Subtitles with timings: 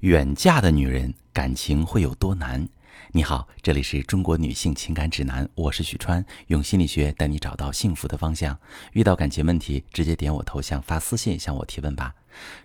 [0.00, 2.68] 远嫁的女人感情会有多难？
[3.10, 8.56] 你好，这里是中国女性情感指南，我是许川，用心理学带你找到幸福的方向。
[8.92, 12.14] 遇到感情问题，直接点我头像发私信向我提问吧。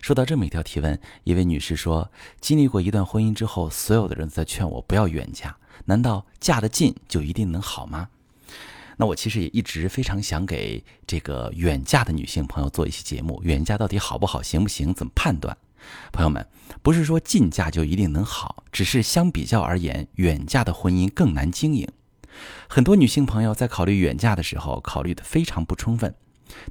[0.00, 2.08] 收到这么一条提问，一位女士说，
[2.40, 5.56] 经历过一段婚姻之后，所有的人在劝我不要远嫁，
[5.86, 8.10] 难道嫁得近就一定能好吗？
[8.96, 15.58] 那我其实也一直非常想给这个远嫁的女性朋友做一期节目，远嫁到底好不好，行不行，怎么判断？
[16.12, 16.46] 朋友们，
[16.82, 21.88] 不是说近嫁就一定能好，只是相比较而言，远嫁的婚姻更难经营。
[22.68, 26.14] 很多女性朋友在考虑远嫁的时候，考虑的非常不充分，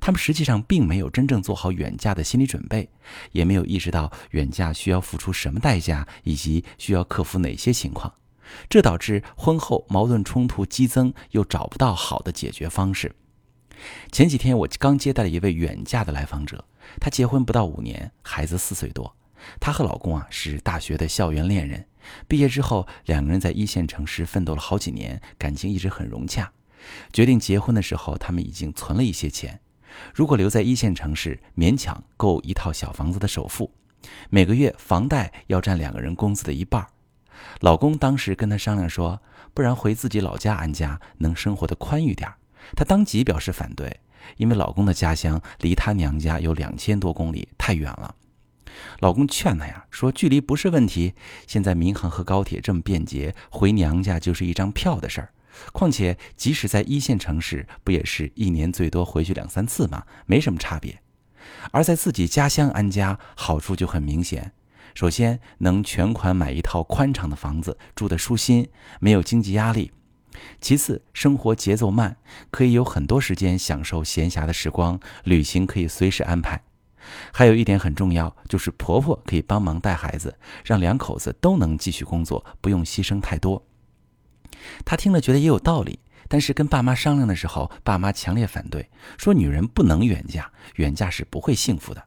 [0.02, 2.90] 她们实际上并没有真正做好远嫁的心理准备，
[3.32, 8.14] 也没有意识到远嫁需要付出什么代价，以及需要克服哪些情况，
[8.70, 13.16] 这导致婚后矛盾冲突激增，又找不到好的解决方式。
[14.12, 16.66] 前几天我刚接待了一位远嫁的来访者，
[17.00, 19.16] 她结婚不到五年，孩子四岁多。
[19.60, 21.86] 她和老公啊是大学的校园恋人，
[22.28, 26.52] 毕业之后两个人在一线城市奋斗了好几年，感情一直很融洽。
[27.12, 29.60] 决定结婚的时候，他们已经存了一些钱，
[30.14, 33.72] 如果留在一线城市，勉强够一套小房子的首付，
[34.30, 36.88] 每个月房贷要占两个人工资的一半。
[37.60, 39.22] 老公当时跟她商量说，
[39.54, 42.36] 不然回自己老家安家，能生活的宽裕点儿。
[42.76, 44.00] 她当即表示反对，
[44.38, 48.16] 因为老公的家乡离她娘家有两千多公里，太远了。
[49.00, 51.14] 老公劝她呀，说距离不是问题，
[51.46, 55.30] 现在民航和高铁这么便捷，回娘家就是一张票的事儿。
[55.72, 60.04] 况且即使在一线城市，不也是一年最多回去两三次吗？
[60.26, 61.00] 没什么差别。
[61.72, 64.54] 而在自己家乡安家，好处就很明显。
[64.96, 68.70] 首先能全款买一套宽敞的房子，住得舒心，
[69.00, 69.92] 没有经济压力。
[70.60, 72.18] 其次，生活节奏慢，
[72.50, 76.62] 可以有很多时间享受闲暇的时光，旅行可以随时安排。
[77.34, 83.66] 还有一点很重要，就是婆婆可以帮忙带孩子，让两口子都能继续工作，不用牺牲太多。
[84.86, 92.02] 她听了觉得也有道理，但是跟爸妈商量的时候，爸妈强烈反对，说女人不能远嫁，远嫁是不会幸福的，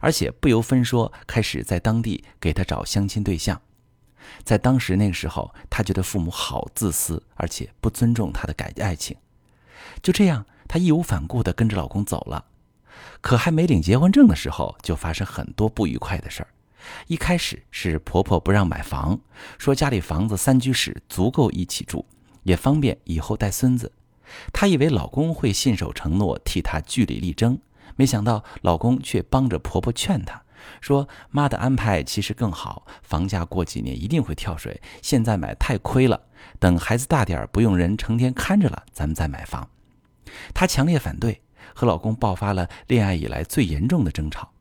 [0.00, 3.60] 而且不由分说开始在当地给她找相亲对象。
[4.44, 9.16] 在当时那个时候，他觉得父母好自私，而且不尊重他的感爱情。
[10.02, 12.44] 就这样，她义无反顾地跟着老公走了。
[13.20, 16.48] 可还没领结婚证的时候，就发生很多不愉快的事儿。
[17.06, 19.18] 一开始是婆婆不让买房，
[19.58, 22.06] 说家里房子三居室足够一起住，
[22.44, 23.92] 也方便以后带孙子。
[24.52, 27.58] 她以为老公会信守承诺，替她据理力争，
[27.96, 30.42] 没想到老公却帮着婆婆劝她。
[30.80, 36.20] 说妈的安排其实更好，房价过几年一定会跳水，现在买太亏了。
[36.58, 39.68] 等孩子大点儿，不用人成天看着了，咱们再买房。
[40.54, 41.40] 她强烈反对，
[41.74, 44.52] 和老公爆发了恋爱以来最严重的争吵。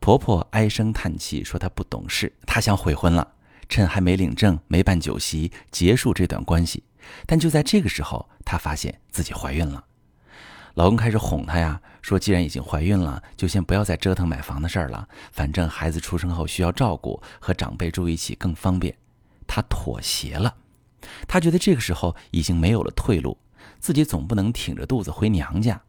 [0.00, 3.34] 婆婆唉声叹气说她不懂事，她想悔婚了，
[3.68, 6.82] 趁还没领证、没办酒席结束这段关系。
[7.26, 9.84] 但就在这个时候，她发现自己怀孕了。
[10.74, 15.06] 老公开始哄她呀，说既然已经怀孕了，就先不要再折腾买房的事儿了。
[15.30, 18.96] 反正孩子出生后需要照顾，和长辈住一起更方便。
[19.46, 20.54] 她妥协了，
[21.28, 23.36] 她觉得这个时候已经没有了退路，
[23.80, 25.80] 自己总不能挺着肚子回娘家。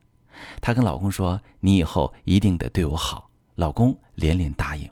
[0.59, 4.89] 她跟老公说：“你以后一定得对我好。”老公连连答应。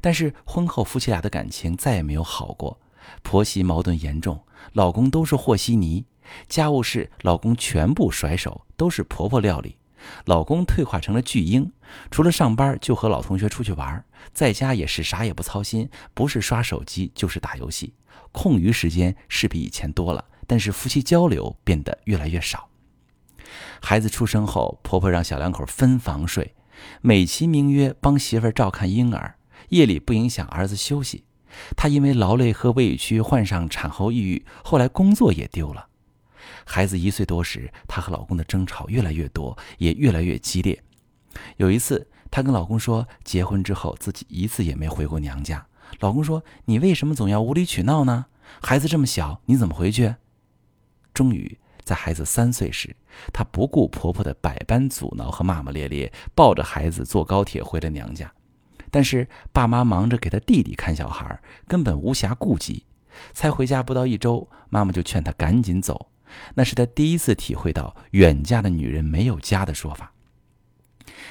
[0.00, 2.78] 但是婚后夫妻俩的感情再也没有好过，
[3.22, 4.38] 婆媳矛盾严重，
[4.74, 6.04] 老公都是和稀泥。
[6.48, 9.76] 家务事，老公全部甩手，都是婆婆料理。
[10.24, 11.70] 老公退化成了巨婴，
[12.10, 14.02] 除了上班就和老同学出去玩，
[14.32, 17.92] 在家也是啥也不操心，不是刷手机就是打游戏，
[18.32, 22.70] 空余时间是比以前多了，但是夫妻交流变得越来越少。
[23.82, 26.54] 孩子出生后，婆婆让小两口分房睡，
[27.02, 29.34] 美其名曰帮媳妇照看婴儿，
[29.68, 31.24] 夜里不影响儿子休息。
[31.76, 35.88] 她因为劳累和委屈患上产后抑郁，后来工作也丢了。
[36.64, 40.82] 孩子一岁多时，她和老公的争吵越来越多，也越来越激烈。
[41.56, 45.66] 有一次，她跟老公说，结婚之后自己一次也没回过娘家。
[45.98, 48.26] 老公说：“你为什么总要无理取闹呢？
[48.62, 50.14] 孩子这么小，你怎么回去？”
[51.12, 52.94] 终于，在孩子三岁时，
[53.32, 58.32] 她不顾婆婆的百般阻挠和骂骂咧咧，抱着孩子坐高铁回了娘家。
[58.92, 62.86] 但是爸妈忙着给她弟弟看小孩，根本无暇顾及。
[63.32, 66.10] 才回家不到一周，妈妈就劝她赶紧走。
[66.54, 70.12] 那是她第一次体会到“远嫁的女人没有家”的说法。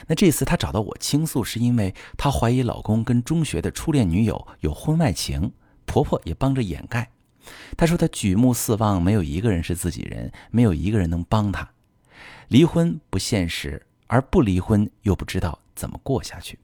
[0.07, 5.51] 那这次她找到我倾诉，是因为她怀疑老公跟中学的初恋女友有婚外情，
[5.85, 7.11] 婆婆也帮着掩盖。
[7.77, 11.69] 她说她举目四望，没有一个人是自己人，没有一个人能帮她。
[12.47, 16.59] 离婚不现实，而不离婚又不知道怎么过下去。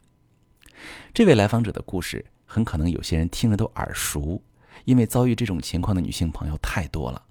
[1.13, 2.25] 这位来访者的故事。
[2.47, 4.39] 很可能有些人听着都耳熟，
[4.85, 7.21] 因为遭遇这种情况的女性朋友太多了，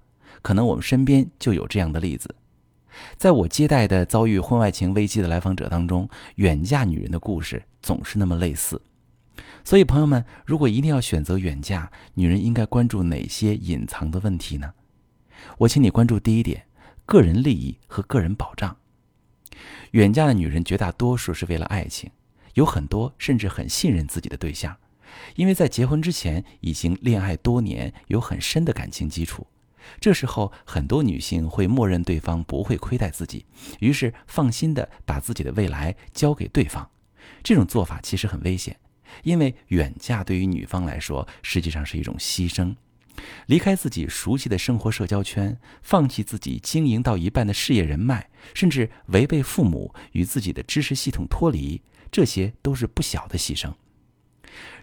[0.45, 2.35] 可能我们身边就有这样的例子。
[3.17, 8.79] 在我接待的遭遇婚外情危机的来访者当中，远嫁女人的故事总是那么类似。
[9.63, 14.71] 所以，朋友们，如果一定要选择远嫁，女人应该关注哪些隐藏的问题呢？
[15.57, 16.67] 我请你关注第一点：
[17.07, 18.77] 个人利益和个人保障。
[19.93, 22.11] 远嫁的女人绝大多数是为了爱情，
[22.53, 24.77] 有很多甚至很信任自己的对象，
[25.35, 29.47] 因为在结婚之前已经恋爱多年，有很深的感情基础。
[29.99, 33.45] 这时候，很多女性会默认对方不会亏待自己，
[33.79, 36.89] 于是放心的把自己的未来交给对方。
[37.43, 38.77] 这种做法其实很危险，
[39.23, 42.75] 因为远嫁对于女方来说实际上是一种牺牲，
[43.47, 51.81] 离开自己熟悉的生活社交圈，放弃自己经营到一半的事业人脉，甚至违背父母与自己的知识系统脱离，
[52.11, 53.73] 这些都是不小的牺牲。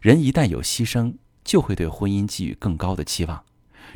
[0.00, 1.14] 人一旦有牺牲，
[1.44, 3.44] 就会对婚姻寄予更高的期望。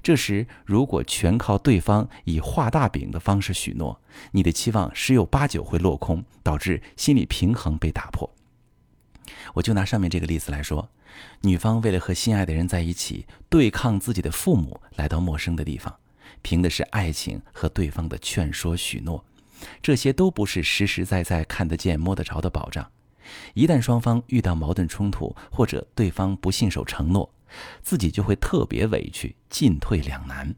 [0.03, 4.01] 这时，如果全靠对方以画大饼的方式许诺，
[4.33, 8.31] 你的期望十有八九会落空，导致心理平衡被打破。
[9.55, 10.89] 我就拿上面这个例子来说，
[11.43, 15.97] 女方为了和心爱的人在一起，对抗自己的父母，来到陌生的地方，
[16.43, 19.25] 凭的是爱情和对方的劝说许诺，
[19.83, 22.91] 这些都不是实实在在看得见摸得着的保障。
[23.55, 27.29] 一旦双方遇到矛盾冲突，或者对方不信守承诺，
[27.83, 30.55] 自己就会特别委屈，进退两难。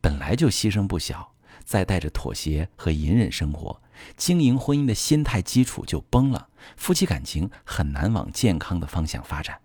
[0.00, 3.80] 本来就牺牲不小，再带着妥协和隐忍生活，
[4.16, 9.60] 经营婚姻的心态基础就崩了，夫妻感情很难往健康的方向发展。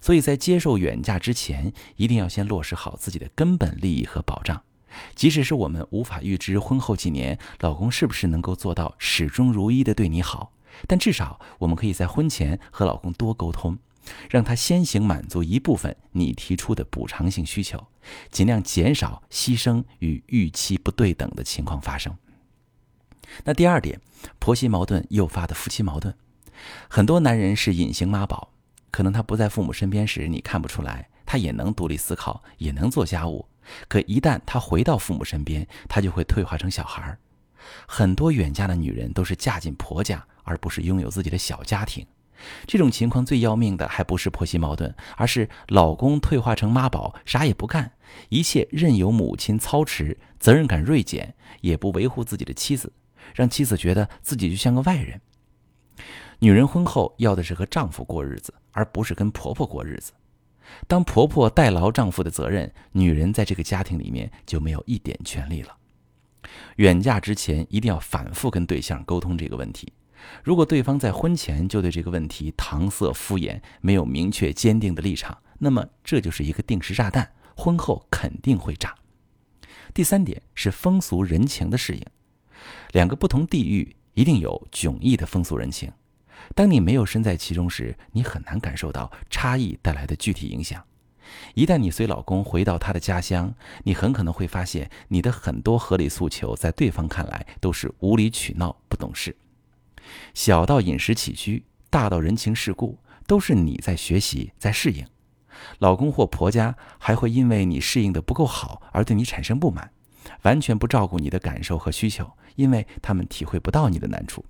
[0.00, 4.62] 所以在接受远嫁之前，一定要先落实好自己的根本利益和保障。
[5.14, 10.52] 即使是我们无法预知婚后几年老公是不是能够做到始终如一的对你好，
[10.86, 13.78] 但至少我们可以在婚前和老公多沟通。
[14.28, 17.86] 让他先行满足一部分你提出的补偿性需求，
[18.30, 22.16] 尽量减少牺牲与预期不对等的情况发生。
[23.44, 24.00] 那第二点，
[24.38, 26.14] 婆媳矛盾诱发的夫妻矛盾，
[26.88, 28.52] 很多男人是隐形妈宝，
[28.90, 33.46] 可能他不在父母身边时你看不出来，他也能独立思考，也能做家务，
[33.88, 37.18] 可一旦他回到父母身边，他就会退化成小孩儿。
[37.86, 42.04] 很多远嫁的女人都是嫁进婆家，而不是拥有自己的小家庭。
[42.66, 47.92] 这种情况最要命的还不是婆媳矛盾，而是老公退化成妈宝，啥也不干，
[48.28, 52.92] 一切任由母亲操持，责任感锐减，也不维护自己的妻子，
[53.34, 55.20] 让妻子觉得自己就像个外人。
[56.40, 60.12] 女人婚后要的是和丈夫过日子，而不是跟婆婆过日子。
[60.88, 65.76] 当婆婆代劳丈夫的责任，女人在这个家庭里面就没有一点权利了。
[66.76, 69.92] 远嫁之前一定要反复跟对象沟通这个问题。
[70.42, 78.94] 如果对方在婚前就对这个问题搪塞敷衍，没有明确坚定的立场，那么这就是一个定时炸弹，婚后肯定会炸。
[79.94, 82.02] 第三点是风俗人情的适应，
[82.92, 85.92] 两个不同地域一定有迥异的风俗人情，
[86.54, 90.82] 当你没有身在其中时，你很难感受到差异带来的具体影响。
[91.54, 93.54] 一旦你随老公回到他的家乡，
[93.84, 99.34] 你很可能会发现，你的很多合理诉求在对方看来都是无理取闹、不懂事。
[100.34, 105.06] 小到饮食起居，大到人情世故，都是你在学习，在适应。
[105.78, 109.92] 老公或婆家还会因为你适应的不够好而对你产生不满，
[110.42, 114.44] 完全不照顾你的感受和需求，因为他们体会不到你的难处。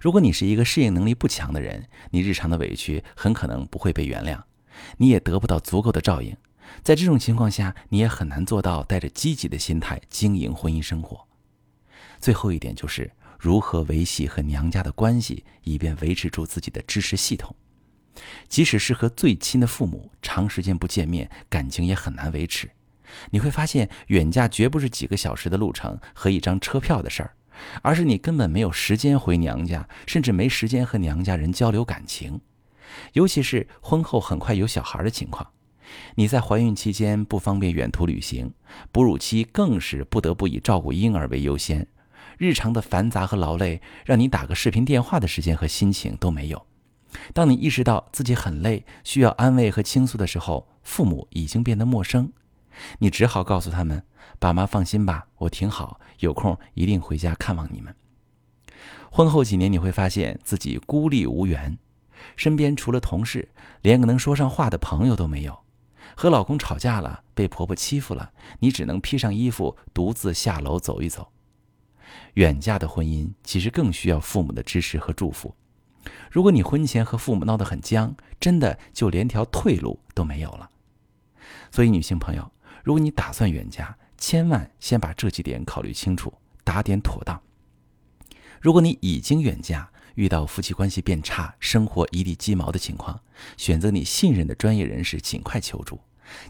[0.00, 4.42] 如果你是一个适应能力不强的人，你日常的委屈很可能不会被原谅，
[4.96, 6.36] 你也得不到足够的照应。
[6.82, 11.26] 在这种情况下，你也很难做到带着积极的心态经营婚姻生活。
[12.18, 13.12] 最后一点就是。
[13.38, 17.54] 如何维系和娘家的关系，以便维持住自己的支持系统？
[18.48, 22.70] 即使是和最亲的父母，长时间不见面，感情也很难维持。
[23.30, 27.34] 你会发现，远嫁绝不是几个小时的路程和一张车票的事儿，
[27.82, 32.40] 而是你根本没有时间回娘家，甚至没时间和娘家人交流感情。
[33.12, 35.46] 尤其是婚后很快有小孩的情况，
[36.14, 38.52] 你在怀孕期间不方便远途旅行，
[38.92, 41.86] 哺乳期更是不得不以照顾婴儿为优先。
[42.38, 46.66] 日常的繁杂和劳累，让你打个视频电话的时间和心情都没有。
[47.32, 52.32] 当你意识到自己很累，需要安慰和倾诉的时候，父母已经变得陌生。
[52.98, 54.04] 你只好告诉他们
[54.40, 57.94] ：“爸妈放心吧，我挺好，有空一定回家看望你们。”
[59.12, 61.78] 婚后几年，你会发现自己孤立无援，
[62.36, 63.48] 身边除了同事，
[63.82, 65.56] 连个能说上话的朋友都没有。
[66.16, 71.30] 和老公吵架了，被婆婆欺负了，你只能披上衣服，独自下楼走一走。
[72.34, 75.54] 远嫁的婚姻其实更需要父母的支持和祝福，
[76.30, 80.68] 如果你婚前和父母闹得很僵，真的就连条退路都没有了。
[81.70, 82.50] 所以，女性朋友，
[82.82, 86.32] 如果你打算远嫁，千万先把这几点考虑清楚，
[86.62, 87.40] 打点妥当。
[88.60, 93.20] 如果你已经远嫁，遇到夫妻关系变差、生活一地鸡毛的情况，
[93.56, 96.00] 选择你信任的专业人士尽快求助，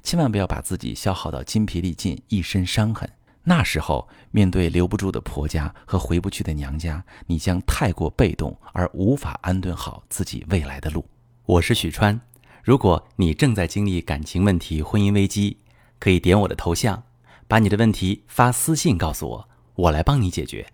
[0.02, 3.10] 千万不要把自己消耗到筋疲力尽、一身伤痕。
[3.46, 11.04] 那时候，面对留不住的婆家和回不去的娘家，你将太过被动，而无法安顿好自己未来的路。
[11.44, 12.18] 我是许川，
[12.62, 15.58] 如果你正在经历感情问题、婚姻危机，
[15.98, 17.02] 可以点我的头像，
[17.46, 20.66] 把你的问题发私信告诉我，我来帮你解决。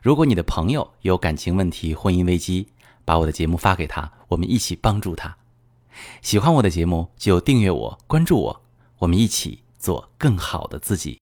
[0.00, 2.68] 如果你的朋友有感情问题、婚姻危机，
[3.04, 5.36] 把我的节目发给他，我们一起帮助他。
[6.22, 8.62] 喜欢我的节目就订阅我、关注我，
[8.98, 11.16] 我们一起做更好的自己。